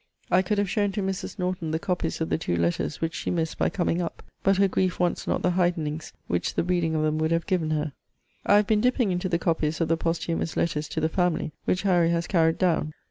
[0.31, 1.37] I could have shown to Mrs.
[1.37, 4.23] Norton the copies of the two letters which she missed by coming up.
[4.41, 7.69] But her grief wants not the heightenings which the reading of them would have given
[7.69, 7.93] her.
[8.43, 11.83] I have been dipping into the copies of the posthumous letters to the family, which
[11.83, 12.93] Harry has carried down.